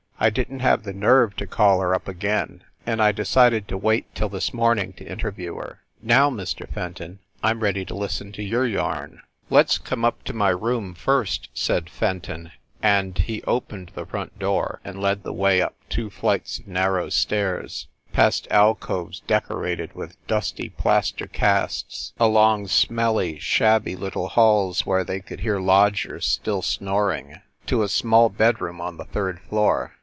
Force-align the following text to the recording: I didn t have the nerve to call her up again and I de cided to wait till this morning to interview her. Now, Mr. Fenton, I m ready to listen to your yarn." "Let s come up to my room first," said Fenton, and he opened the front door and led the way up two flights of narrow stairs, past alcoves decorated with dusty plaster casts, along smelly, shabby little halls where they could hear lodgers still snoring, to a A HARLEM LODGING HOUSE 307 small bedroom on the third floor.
I 0.23 0.29
didn 0.29 0.59
t 0.59 0.63
have 0.63 0.83
the 0.83 0.93
nerve 0.93 1.35
to 1.37 1.47
call 1.47 1.79
her 1.81 1.95
up 1.95 2.07
again 2.07 2.63
and 2.85 3.01
I 3.01 3.11
de 3.11 3.25
cided 3.25 3.67
to 3.69 3.75
wait 3.75 4.13
till 4.13 4.29
this 4.29 4.53
morning 4.53 4.93
to 4.97 5.03
interview 5.03 5.55
her. 5.55 5.79
Now, 5.99 6.29
Mr. 6.29 6.71
Fenton, 6.71 7.17
I 7.41 7.49
m 7.49 7.61
ready 7.61 7.83
to 7.85 7.95
listen 7.95 8.31
to 8.33 8.43
your 8.43 8.67
yarn." 8.67 9.23
"Let 9.49 9.65
s 9.69 9.77
come 9.79 10.05
up 10.05 10.23
to 10.25 10.33
my 10.33 10.49
room 10.49 10.93
first," 10.93 11.49
said 11.55 11.89
Fenton, 11.89 12.51
and 12.83 13.17
he 13.17 13.41
opened 13.45 13.93
the 13.95 14.05
front 14.05 14.37
door 14.37 14.79
and 14.85 15.01
led 15.01 15.23
the 15.23 15.33
way 15.33 15.59
up 15.59 15.73
two 15.89 16.11
flights 16.11 16.59
of 16.59 16.67
narrow 16.67 17.09
stairs, 17.09 17.87
past 18.13 18.47
alcoves 18.51 19.21
decorated 19.21 19.93
with 19.95 20.23
dusty 20.27 20.69
plaster 20.69 21.25
casts, 21.25 22.13
along 22.19 22.67
smelly, 22.67 23.39
shabby 23.39 23.95
little 23.95 24.27
halls 24.29 24.85
where 24.85 25.03
they 25.03 25.19
could 25.19 25.39
hear 25.39 25.59
lodgers 25.59 26.27
still 26.27 26.61
snoring, 26.61 27.41
to 27.65 27.81
a 27.81 27.85
A 27.89 27.89
HARLEM 27.89 27.89
LODGING 27.89 27.89
HOUSE 27.89 28.01
307 28.01 28.09
small 28.11 28.29
bedroom 28.29 28.79
on 28.81 28.97
the 28.97 29.05
third 29.11 29.39
floor. 29.49 29.95